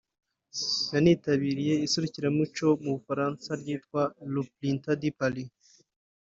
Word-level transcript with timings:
nanitabiriye 0.91 1.73
iserukiramuco 1.85 2.67
mu 2.83 2.91
Bufaransa 2.95 3.49
ryitwa 3.61 4.01
le 4.33 4.41
printemps 4.57 4.99
du 5.01 5.09
Paris 5.19 5.49